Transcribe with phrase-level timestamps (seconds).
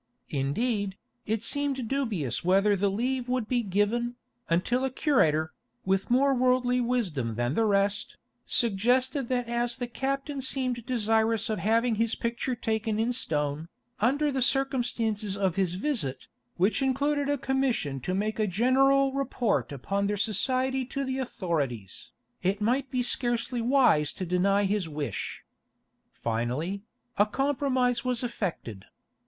[0.29, 0.97] Indeed,
[1.27, 4.15] it seemed dubious whether the leave would be given,
[4.49, 5.53] until a curator,
[5.85, 8.17] with more worldly wisdom than the rest,
[8.47, 13.67] suggested that as the captain seemed desirous of having his picture taken in stone,
[13.99, 16.25] under the circumstances of his visit,
[16.57, 22.09] which included a commission to make a general report upon their society to the authorities,
[22.41, 25.45] it might be scarcely wise to deny his wish.
[26.09, 26.81] Finally,
[27.19, 28.85] a compromise was effected.